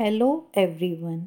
Hello 0.00 0.50
everyone 0.58 1.26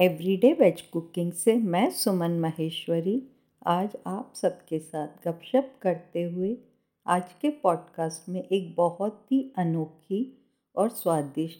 everyday 0.00 0.52
veg 0.52 0.80
cooking 0.80 1.32
से 1.32 1.54
मैं 1.54 1.90
सुमन 1.90 2.30
महेश्वरी। 2.30 3.22
आज 3.66 3.96
आप 4.06 4.32
सबके 4.36 4.78
साथ 4.78 5.08
गपशप 5.28 5.78
करते 5.82 6.22
हुए 6.22 6.58
आज 7.06 7.32
के 7.32 7.50
पॉडकास्ट 7.50 8.28
में 8.28 8.42
एक 8.42 8.74
बहुत 8.76 9.26
ही 9.32 9.52
अनोखी 9.58 10.44
और 10.76 10.88
स्वादिष्ट 10.88 11.58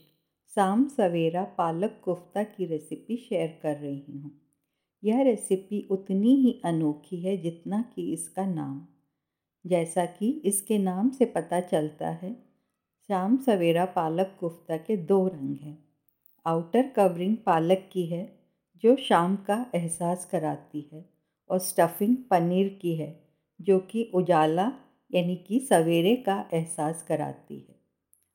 शाम 0.54 0.88
सवेरा 0.88 1.44
पालक 1.44 2.00
कोफ्ता 2.04 2.42
की 2.42 2.66
रेसिपी 2.66 3.16
शेयर 3.16 3.58
कर 3.62 3.76
रही 3.76 4.18
हूँ। 4.18 4.40
यह 5.04 5.22
रेसिपी 5.22 5.88
उतनी 5.90 6.34
ही 6.34 6.60
अनोखी 6.64 7.16
है 7.16 7.36
जितना 7.36 7.92
कि 7.96 8.12
इसका 8.12 8.46
नाम। 8.46 8.86
जैसा 9.66 10.06
कि 10.06 10.42
इसके 10.44 10.78
नाम 10.78 11.10
से 11.10 11.24
पता 11.24 11.60
चलता 11.60 12.10
है, 12.10 12.32
शाम 13.08 13.36
सवेरा 13.36 13.84
पालक 13.84 14.36
कोफ्ता 14.40 14.76
के 14.76 14.96
दो 14.96 15.28
रंग 15.28 15.56
हैं। 15.56 15.83
आउटर 16.46 16.88
कवरिंग 16.88 17.36
पालक 17.36 17.88
की 17.92 18.06
है, 18.06 18.38
जो 18.82 18.96
शाम 18.96 19.36
का 19.36 19.66
एहसास 19.74 20.24
कराती 20.26 20.90
है, 20.92 21.10
और 21.50 21.58
स्टफिंग 21.58 22.16
पनीर 22.30 22.78
की 22.82 22.94
है, 22.94 23.20
जो 23.60 23.78
कि 23.78 24.10
उजाला, 24.14 24.72
यानी 25.14 25.36
कि 25.36 25.60
सवेरे 25.60 26.16
का 26.16 26.48
एहसास 26.52 27.02
कराती 27.02 27.66
है। 27.68 27.74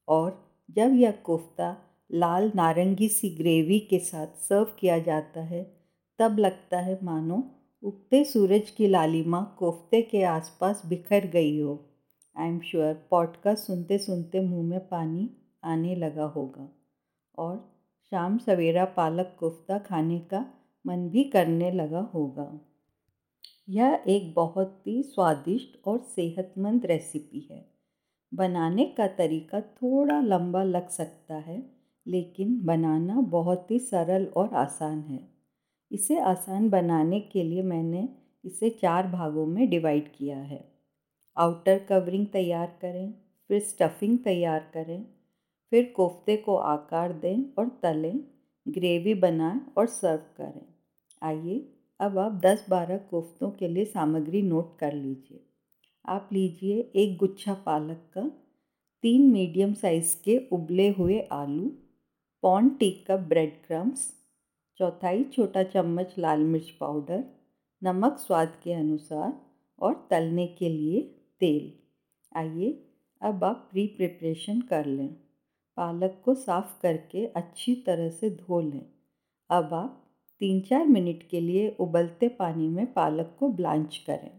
और 0.08 0.52
जब 0.72 0.94
यह 0.94 1.12
कोफ्ता 1.12 1.78
लाल 2.12 2.52
नारंगी 2.56 3.10
सी 3.10 3.30
ग्रेवी 3.30 3.80
के 3.80 4.00
साथ 4.00 4.28
सर्व 4.28 4.68
किया 4.80 5.00
जाता 5.00 5.42
है, 5.42 5.78
तब 6.20 6.38
लगता 6.38 6.80
है, 6.80 7.00
मानो, 7.04 7.52
उगते 7.84 8.24
सूरज 8.24 8.70
की 8.70 8.88
लालिमा 8.88 9.42
कोफ्ते 9.42 10.02
के 10.02 10.24
आसपास 10.24 10.82
बिखर 10.86 11.28
गई 11.28 11.60
हो। 11.60 11.86
आई 12.38 12.48
एम 12.48 12.60
श्योर 12.60 13.08
पॉडकास्ट 13.12 13.64
सुनते 13.64 13.98
सुनते 13.98 14.40
मुँह 14.40 14.64
में 14.64 14.88
पानी 14.88 15.30
आने 15.64 15.96
लगा 15.96 16.24
होगा। 16.24 16.70
और 17.38 17.79
शाम 18.12 18.38
सवेरा 18.38 18.86
पालक 18.86 19.36
कोफ्ता 19.40 19.78
खाने 19.78 20.20
का 20.20 20.46
मन 20.88 21.10
भी 21.10 21.24
करने 21.24 21.72
लगा 21.72 22.00
होगा। 22.00 22.60
यह 23.70 24.04
एक 24.08 24.34
बहुत 24.34 24.84
ही 24.88 25.04
स्वादिष्ट 25.04 25.88
और 25.88 26.00
सेहतमंद 26.00 26.86
रेसिपी 26.86 27.48
है। 27.52 27.66
बनाने 28.34 28.86
का 28.86 29.08
तरीका 29.08 29.62
थोड़ा 29.62 30.22
लंबा 30.22 30.64
लग 30.64 30.90
सकता 30.90 31.36
है, 31.36 31.70
लेकिन 32.08 32.62
बनाना 32.66 33.22
बहुत 33.22 33.72
ही 33.72 33.80
सरल 33.80 34.26
और 34.26 34.54
आसान 34.54 35.02
है। 35.02 35.30
इसे 35.92 36.20
आसान 36.20 36.70
बनाने 36.70 37.20
के 37.20 37.44
लिए 37.44 37.62
मैंने 37.62 38.10
इसे 38.46 38.70
चार 38.70 39.08
भागों 39.08 39.46
में 39.46 39.70
डिवाइड 39.70 40.12
किया 40.16 40.38
है। 40.38 40.72
आउटर 41.38 41.80
कवरिंग 41.80 42.28
तैयार 42.28 42.78
करें, 42.82 43.14
फिर 43.48 43.60
स्टफिंग 43.60 44.20
तैयार 44.20 44.72
करें 44.74 45.06
फिर 45.72 45.94
कोफ्ते 45.96 46.38
को 46.38 46.56
आकार 46.56 47.14
दें 47.14 47.44
और 47.58 47.80
तलें, 47.84 48.20
ग्रेवी 48.68 49.14
बनाएँ 49.14 49.62
और 49.78 49.88
सर्व 49.88 50.22
करें। 50.38 50.66
आइए 51.24 51.74
अब 52.00 52.18
आप 52.18 52.32
10-12 52.32 52.98
कोफ्तों 52.98 53.52
के 53.52 53.68
लिए 53.68 53.86
सामग्री 53.86 54.42
नोट 54.42 54.78
कर 54.80 54.94
लीजिए। 54.94 55.46
आप 56.06 56.30
लीजिए 56.34 56.80
एक 56.96 57.18
गुच्छा 57.18 57.54
पालक 57.54 58.12
का 58.14 58.32
तीन 59.04 59.32
मीडियम 59.32 59.74
साइज़ 59.74 60.16
के 60.24 60.38
उबले 60.52 60.90
हुए 60.90 61.20
आलू, 61.32 61.72
पौन 62.42 62.70
टी 62.70 62.92
कप 62.92 63.20
ब्रेड 63.20 63.66
क्रम्स, 63.68 64.14
चौथाई 64.78 65.24
छोटा 65.24 65.64
चम्मच 65.64 66.16
लाल 66.18 66.40
मिर्च 66.40 66.70
पाउडर, 66.70 67.24
नमक 67.84 68.18
स्वाद 68.18 68.54
के 68.64 68.74
अनुसार 68.74 69.34
और 69.80 70.08
तलने 70.10 70.48
के 70.48 70.70
लिए 70.70 71.02
तेल। 71.40 71.74
आइए 72.36 72.88
अब 73.22 73.44
आप 73.44 73.68
प्री 73.72 73.88
प्रिपरेशन 73.88 74.62
कर 74.62 74.86
लें। 74.86 75.29
पालक 75.80 76.22
को 76.26 76.34
साफ़ 76.34 76.82
करके 76.82 77.26
अच्छी 77.26 77.76
तरह 77.76 78.10
से 78.10 78.30
धो 78.30 78.62
लें। 78.62 78.86
अब 79.50 79.74
आप 79.74 80.06
तीन 80.40 80.62
चार 80.62 80.88
मिनट 80.88 81.30
के 81.30 81.40
लिए 81.40 81.76
उबलते 81.80 82.28
पानी 82.28 82.68
में 82.68 82.94
पालक 82.94 83.36
को 83.40 83.50
ब्लांच 83.50 83.98
करें। 83.98 84.32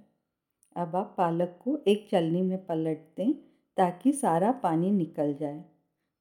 अब 0.77 0.97
आप 0.97 1.15
पालक 1.19 1.59
को 1.65 1.79
एक 1.89 2.09
चलनी 2.11 2.43
में 2.43 2.67
पलट 2.67 2.99
दें 3.17 3.33
ताकि 3.77 4.12
सारा 4.12 4.53
पानी 4.53 4.91
निकल 4.91 5.34
जाए। 5.34 5.65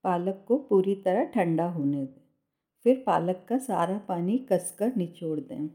पालक 0.03 0.45
को 0.47 0.57
पूरी 0.57 0.95
तरह 0.95 1.23
ठंडा 1.23 1.69
होने 1.69 2.05
दें। 2.05 2.21
फिर 2.83 3.03
पालक 3.07 3.45
का 3.49 3.57
सारा 3.57 3.97
पानी 3.97 4.37
कसकर 4.37 4.95
निचोड़ 4.95 5.39
दें। 5.39 5.69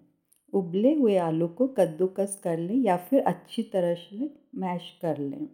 उबले 0.52 0.94
हुए 0.94 1.16
आलू 1.16 1.48
को 1.48 1.66
कद्दूकस 1.68 2.40
कर 2.44 2.58
लें 2.58 2.76
या 2.76 2.96
फिर 2.96 3.22
अच्छी 3.22 3.62
तरह 3.62 3.94
से 3.94 4.40
मैश 4.54 4.98
कर 5.02 5.18
लें। 5.18 5.48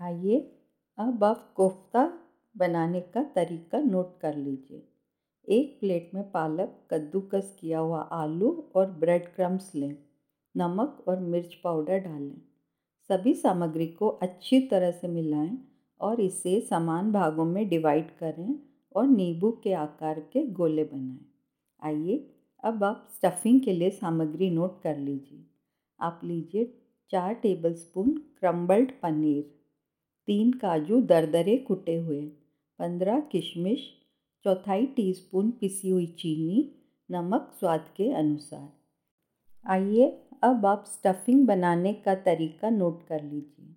आइए, 0.00 0.58
अब 0.98 1.24
आप 1.24 1.52
कोफ्ता 1.56 2.12
बनाने 2.56 3.00
का 3.00 3.22
तरीका 3.22 3.80
नोट 3.80 4.20
कर 4.20 4.36
लीजिए। 4.36 4.86
एक 5.48 5.80
प्लेट 5.80 6.10
में 6.14 6.30
पालक, 6.30 6.78
कद्दूकस 6.90 7.56
किया 7.60 7.78
हुआ 7.78 8.00
आलू 8.00 8.70
और 8.74 8.90
ब्रेड 8.90 9.34
क्रम्स 9.34 9.74
लें। 9.74 9.96
नमक 10.56 11.04
और 11.08 11.20
मिर्च 11.20 11.54
पाउडर 11.54 11.98
डालें। 11.98 12.40
सभी 13.08 13.34
सामग्री 13.34 13.86
को 13.86 14.08
अच्छी 14.08 14.60
तरह 14.60 14.90
से 14.90 15.08
मिलाएँ 15.08 15.58
और 16.00 16.20
इसे 16.20 16.60
समान 16.60 17.12
भागों 17.12 17.44
में 17.44 17.68
डिवाइड 17.68 18.10
करें 18.10 18.58
और 18.96 19.06
नींबू 19.06 19.50
के 19.50 19.72
आकार 19.72 20.20
के 20.20 20.46
गोले 20.46 20.84
बनाएँ। 20.84 21.26
आइए, 21.82 22.30
अब 22.64 22.84
आप 22.84 23.08
स्टफिंग 23.10 23.60
के 23.60 23.72
लिए 23.72 23.90
सामग्री 23.90 24.50
नोट 24.50 24.82
कर 24.82 24.96
लीजिए। 24.96 25.46
आप 26.00 26.20
लीजिए 26.24 26.74
चार 27.10 27.34
टेबलस्पून 27.34 28.10
क्रम्बल्ड 28.10 28.90
पनीर। 29.02 29.54
तीन 30.26 30.52
काजू 30.52 31.00
दरदरे 31.00 31.56
कुटे 31.56 31.96
हुए। 31.96 32.32
पंद्रह 32.80 33.20
किशमिश, 33.20 33.78
चौथाई 34.44 34.86
टीस्पून 34.86 35.50
पिसी 35.50 35.90
हुई 35.90 36.06
चीनी, 36.06 36.74
नमक 37.10 37.52
स्वाद 37.58 37.84
के 37.96 38.12
अनुसार। 38.12 38.72
आइए 39.66 40.22
अब 40.42 40.66
आप 40.66 40.84
स्टफिंग 40.86 41.46
बनाने 41.46 41.92
का 41.92 42.14
तरीका 42.14 42.70
नोट 42.70 43.06
कर 43.06 43.22
लीजिए। 43.22 43.74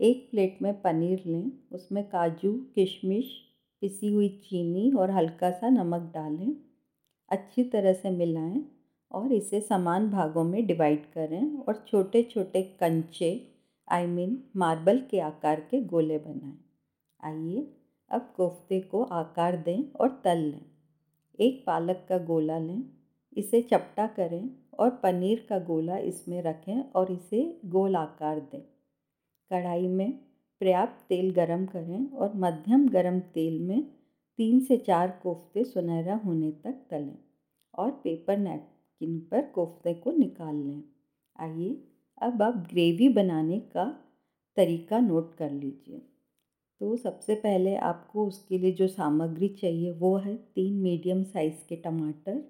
एक 0.00 0.30
प्लेट 0.30 0.58
में 0.62 0.82
पनीर 0.82 1.22
लें, 1.26 1.52
उसमें 1.72 2.04
काजू, 2.04 2.52
किशमिश, 2.52 3.24
पिसी 3.80 4.12
हुई 4.12 4.28
चीनी 4.28 4.92
और 4.92 5.10
हल्का 5.10 5.50
सा 5.50 5.68
नमक 5.68 6.10
डालें। 6.14 6.56
अच्छी 7.28 7.64
तरह 7.64 7.92
से 7.92 8.10
मिलाएँ 8.10 8.64
और 9.12 9.32
इसे 9.32 9.60
समान 9.60 10.10
भागों 10.10 10.44
में 10.44 10.66
डिवाइड 10.66 11.12
करें 11.12 11.58
और 11.58 11.84
छोटे 11.88 12.22
छोटे 12.22 12.62
कंचे 12.62 13.48
आई 13.88 14.06
मीन 14.06 14.44
मार्बल 14.56 15.02
के 15.10 15.20
आकार 15.20 15.60
के 15.60 15.80
गोले 15.84 16.18
बनाएँ। 16.18 16.58
आइए 17.24 17.72
अब 18.10 18.32
कोफ्ते 18.36 18.80
को 18.80 19.02
आकार 19.02 19.56
दें 19.56 19.92
और 19.92 20.20
तल 20.24 20.38
लें। 20.38 20.64
एक 21.38 21.62
पालक 21.66 22.06
का 22.08 22.18
गोला 22.18 22.58
लें, 22.58 22.82
इसे 23.36 23.62
चपटा 23.62 24.06
करें 24.06 24.50
और 24.78 24.90
पनीर 25.02 25.46
का 25.48 25.58
गोला 25.58 25.96
इसमें 25.98 26.40
रखें 26.42 26.80
और 26.90 27.12
इसे 27.12 27.60
गोल 27.64 27.96
आकार 27.96 28.40
दें। 28.52 28.60
कढ़ाई 29.50 29.88
में 29.88 30.12
पर्याप्त 30.60 31.04
तेल 31.08 31.30
गरम 31.30 31.66
करें 31.66 32.10
और 32.10 32.32
मध्यम 32.36 32.88
गरम 32.88 33.20
तेल 33.34 33.60
में 33.60 33.82
तीन 34.38 34.60
से 34.60 34.76
चार 34.76 35.10
कोफ्ते 35.22 35.64
सुनहरा 35.64 36.16
होने 36.16 36.50
तक 36.64 36.86
तलें 36.90 37.18
और 37.74 37.90
पेपर 38.04 38.38
नैपकिन 38.38 39.18
पर 39.20 39.42
कोफ्ते 39.54 39.94
को 39.94 40.12
निकाल 40.12 40.56
लें। 40.56 40.82
आइए, 41.38 41.84
अब 42.22 42.42
आप 42.42 42.66
ग्रेवी 42.70 43.08
बनाने 43.08 43.60
का 43.60 43.84
तरीका 44.56 44.98
नोट 44.98 45.34
कर 45.34 45.50
लीजिए। 45.50 46.02
तो 46.80 46.96
सबसे 46.96 47.34
पहले 47.34 47.74
आपको 47.76 48.26
उसके 48.26 48.58
लिए 48.58 48.72
जो 48.72 48.86
सामग्री 48.88 49.48
चाहिए 49.60 49.92
वो 49.98 50.16
है 50.16 50.34
तीन 50.54 50.72
मीडियम 50.82 51.22
साइज़ 51.24 51.66
के 51.68 51.76
टमाटर, 51.76 52.42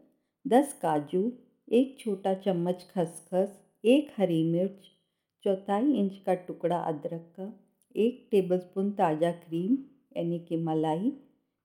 दस 0.45 0.73
काजू, 0.83 1.31
एक 1.69 1.97
छोटा 2.01 2.33
चम्मच 2.35 2.87
खसखस, 2.91 3.53
एक 3.85 4.11
हरी 4.19 4.43
मिर्च, 4.53 4.91
चौथाई 5.45 5.93
इंच 5.93 6.17
का 6.27 6.35
टुकड़ा 6.35 6.79
अदरक 6.79 7.33
का, 7.37 7.53
एक 7.95 8.29
टेबलस्पून 8.31 8.91
ताज़ा 8.93 9.31
क्रीम 9.33 9.77
यानी 10.17 10.39
कि 10.39 10.57
मलाई, 10.57 11.13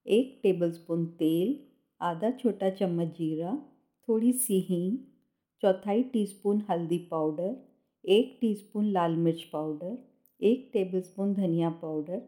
एक 0.06 0.40
टेबलस्पून 0.44 1.06
तेल, 1.20 1.56
आधा 2.02 2.32
छोटा 2.32 2.70
चम्मच 2.70 3.08
जीरा, 3.18 3.56
थोड़ी 4.08 4.34
सी 4.34 4.60
हींग, 4.70 4.98
चौथाई 5.64 6.04
टीस्पून 6.04 6.62
हल्दी 6.70 6.98
पाउडर, 7.12 7.54
एक 8.04 8.38
टीस्पून 8.42 8.86
लाल 8.92 9.16
मिर्च 9.16 9.42
पाउडर, 9.44 9.96
एक 10.42 10.70
टेबलस्पून 10.74 11.34
धनिया 11.34 11.70
पाउडर 11.82 12.20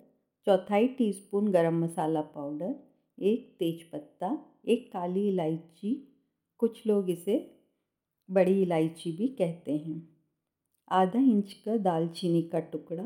चौथाई 0.45 0.87
टीस्पून 0.87 1.47
गरम 1.47 1.83
मसाला 1.83 2.21
पाउडर 2.21 2.75
एक 3.21 3.55
तेज़पत्ता, 3.59 4.45
एक 4.65 4.93
काली 4.93 5.27
इलायची, 5.27 6.13
कुछ 6.57 6.87
लोग 6.87 7.09
इसे 7.09 7.55
बड़ी 8.31 8.61
इलायची 8.61 9.11
भी 9.11 9.27
कहते 9.27 9.77
हैं। 9.77 10.09
आधा 10.91 11.19
इंच 11.19 11.53
का 11.53 11.77
दालचीनी 11.77 12.41
का 12.41 12.59
टुकड़ा, 12.59 13.03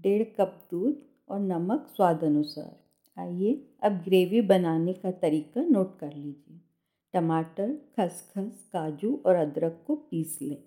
डेढ़ 0.00 0.22
कप 0.22 0.68
दूध 0.70 1.02
और 1.28 1.40
नमक 1.40 1.86
स्वाद 1.96 2.24
अनुसार। 2.24 2.80
आइए 3.20 3.76
अब 3.82 3.92
ग्रेवी 3.92 4.40
बनाने 4.40 4.92
का 4.92 5.10
तरीका 5.10 5.60
नोट 5.60 5.98
कर 5.98 6.14
लीजिए। 6.14 6.60
टमाटर, 7.12 7.74
खसखस, 7.96 8.70
काजू 8.72 9.22
और 9.26 9.34
अदरक 9.34 9.84
को 9.86 9.94
पीस 9.94 10.38
लें। 10.42 10.62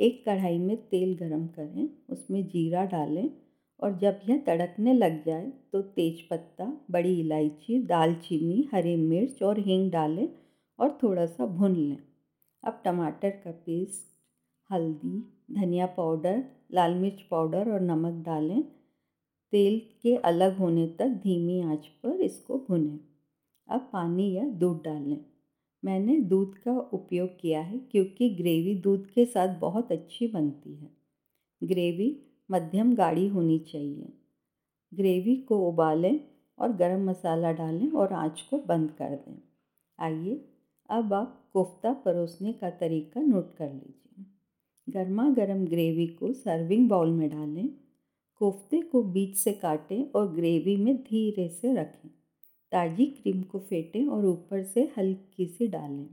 एक 0.00 0.24
कढ़ाई 0.24 0.58
में 0.58 0.76
तेल 0.76 1.14
गरम 1.14 1.46
करें, 1.46 1.88
उसमें 2.10 2.48
जीरा 2.48 2.84
डालें 2.84 3.43
और 3.84 3.98
जब 3.98 4.20
यह 4.28 4.38
तड़कने 4.38 4.92
लग 4.92 5.24
जाए 5.24 5.52
तो 5.72 5.82
तेज 5.82 6.28
पत्ता, 6.28 6.80
बड़ी 6.90 7.20
इलायची, 7.20 7.82
दालचीनी, 7.82 8.68
हरी 8.72 8.96
मिर्च 8.96 9.42
और 9.42 9.58
हींग 9.58 9.90
डालें 9.92 10.28
और 10.78 10.98
थोड़ा 11.02 11.26
सा 11.26 11.46
भून 11.46 11.76
लें। 11.76 11.98
अब 12.64 12.82
टमाटर 12.84 13.30
का 13.30 13.50
पेस्ट, 13.50 14.02
हल्दी, 14.72 15.18
धनिया 15.54 15.86
पाउडर, 15.86 16.44
लाल 16.72 16.94
मिर्च 16.94 17.22
पाउडर 17.22 17.72
और 17.72 17.80
नमक 17.80 18.24
डालें। 18.24 18.62
तेल 19.52 19.80
के 20.02 20.16
अलग 20.16 20.56
होने 20.56 20.86
तक 20.86 21.08
धीमी 21.08 21.60
आँच 21.60 21.86
पर 21.86 22.20
इसको 22.20 22.58
भुनें। 22.68 22.98
अब 23.68 23.90
पानी 23.92 24.32
या 24.32 24.44
दूध 24.44 24.82
डालें। 24.84 25.24
मैंने 25.84 26.20
दूध 26.20 26.54
का 26.58 26.78
उपयोग 26.78 27.40
किया 27.40 27.60
है 27.60 27.78
क्योंकि 27.78 28.30
ग्रेवी 28.30 28.74
दूध 28.74 29.06
के 29.06 29.24
साथ 29.24 29.60
बहुत 29.60 29.92
अच्छी 29.92 30.26
बनती 30.26 30.74
है। 30.74 30.90
ग्रेवी 31.64 32.20
मध्यम 32.50 32.94
गाढ़ी 32.94 33.28
होनी 33.28 33.58
चाहिए। 33.58 34.12
ग्रेवी 34.94 35.36
को 35.36 35.68
उबालें 35.68 36.20
और 36.58 36.72
गरम 36.72 37.10
मसाला 37.10 37.52
डालें 37.52 37.90
और 37.90 38.12
आँच 38.12 38.46
को 38.50 38.58
बंद 38.58 38.90
कर 38.90 39.10
दें। 39.10 39.42
आइए, 39.98 40.48
अब 40.90 41.12
आप 41.12 41.50
कोफ्ता 41.52 41.92
परोसने 41.92 42.52
का 42.52 42.70
तरीका 42.70 43.20
नोट 43.20 43.56
कर 43.56 43.72
लीजिए। 43.72 44.24
गर्मा 44.88 45.30
गर्म 45.30 45.64
ग्रेवी 45.64 46.06
को 46.06 46.32
सर्विंग 46.32 46.88
बाउल 46.88 47.10
में 47.10 47.30
डालें। 47.30 47.68
कोफ्ते 48.38 48.80
को 48.80 49.02
बीच 49.02 49.36
से 49.36 49.52
काटें 49.52 50.10
और 50.10 50.32
ग्रेवी 50.32 50.76
में 50.76 50.96
धीरे 50.96 51.48
से 51.48 51.74
रखें। 51.74 52.10
ताज़ी 52.72 53.06
क्रीम 53.06 53.42
को 53.42 53.58
फेंटें 53.58 54.06
और 54.06 54.26
ऊपर 54.26 54.62
से 54.62 54.92
हल्की 54.98 55.46
सी 55.46 55.66
डालें। 55.66 56.06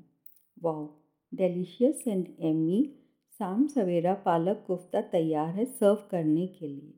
वाओ, 0.64 0.94
डेलीशियस 1.34 2.04
एंड 2.08 2.28
एमी 2.40 2.96
शाम 3.42 3.68
सवेरा 3.68 4.14
पालक 4.14 4.64
कोफ्ता 4.68 5.02
तैयार 5.02 5.48
है 5.48 5.64
सर्व 5.66 6.02
करने 6.12 6.46
के 6.48 6.68
लिए। 6.68 6.94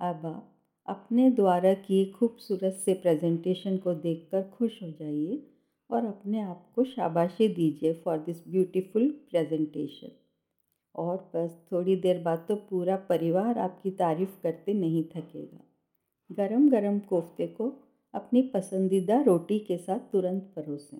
अब 0.00 0.24
आप 0.26 0.54
अपने 0.86 1.30
द्वारा 1.30 1.74
किए 1.74 2.04
खूबसूरत 2.10 2.80
से 2.84 2.94
प्रेजेंटेशन 2.94 3.76
को 3.76 3.94
देखकर 3.94 4.42
खुश 4.42 4.82
हो 4.82 4.88
जाइए 4.90 5.36
और 5.90 6.04
अपने 6.04 6.40
आप 6.40 6.72
को 6.74 6.84
शाबाशी 6.84 7.48
दीजिए 7.48 7.92
फॉर 7.94 8.18
दिस 8.18 8.48
ब्यूटीफुल 8.48 9.08
प्रेजेंटेशन 9.30 10.08
और 10.94 11.16
बस 11.34 11.54
थोड़ी 11.72 11.96
देर 11.96 12.22
बाद 12.22 12.44
तो 12.48 12.56
पूरा 12.70 12.96
परिवार 12.96 13.58
आपकी 13.58 13.90
तारीफ़ 13.90 14.40
करते 14.42 14.74
नहीं 14.74 15.04
थकेगा। 15.04 15.60
गरम 16.30 16.68
गरम 16.68 16.98
कोफ्ते 16.98 17.46
को 17.46 17.72
अपनी 18.14 18.42
पसंदीदा 18.42 19.20
रोटी 19.22 19.58
के 19.58 19.76
साथ 19.76 20.00
तुरंत 20.12 20.52
परोसें। 20.56 20.98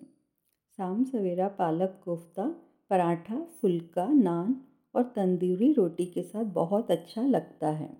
शाम 0.77 1.03
सवेरा 1.03 1.47
पालक 1.47 2.01
कोफ्ता, 2.05 2.47
पराठा, 2.89 3.41
फुल्का, 3.61 4.07
नान 4.07 4.55
और 4.95 5.03
तंदूरी 5.03 5.73
रोटी 5.73 6.05
के 6.05 6.21
साथ 6.23 6.43
बहुत 6.43 6.91
अच्छा 6.91 7.27
लगता 7.27 7.69
है। 7.69 7.97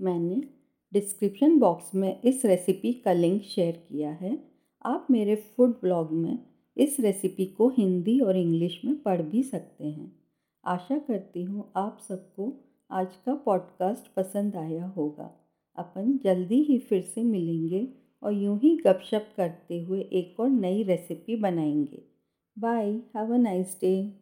मैंने 0.00 0.42
डिस्क्रिप्शन 0.92 1.58
बॉक्स 1.58 1.94
में 1.94 2.22
इस 2.22 2.44
रेसिपी 2.44 2.92
का 2.92 3.12
लिंक 3.12 3.42
शेयर 3.42 3.86
किया 3.88 4.10
है। 4.10 4.44
आप 4.84 5.06
मेरे 5.10 5.36
फ़ूड 5.36 5.70
ब्लॉग 5.70 6.12
में 6.12 6.38
इस 6.76 7.00
रेसिपी 7.00 7.46
को 7.46 7.68
हिंदी 7.68 8.20
और 8.20 8.36
इंग्लिश 8.36 8.80
में 8.84 9.02
पढ़ 9.02 9.22
भी 9.22 9.42
सकते 9.42 9.84
हैं। 9.84 10.16
आशा 10.64 10.98
करती 10.98 11.42
हूँ 11.42 11.72
आप 11.76 11.98
सबको 12.08 12.70
आज 12.90 13.16
का 13.26 13.34
पॉडकास्ट 13.34 14.14
पसंद 14.14 14.56
आया 14.56 14.86
होगा। 14.86 15.46
अपन 15.76 16.18
जल्दी 16.24 16.62
ही 16.62 16.78
फिर 16.78 17.02
से 17.02 17.22
मिलेंगे 17.22 17.88
और 18.22 18.32
यूँ 18.32 18.58
ही 18.58 18.76
गपशप 18.76 19.28
करते 19.36 19.80
हुए 19.80 20.00
एक 20.00 20.40
और 20.40 20.48
नई 20.48 20.82
रेसिपी 20.82 21.36
बनाएँगे। 21.36 22.02
Bye, 22.58 22.90
have 22.90 23.34
a 23.34 23.36
nice 23.36 23.78
day. 23.80 24.19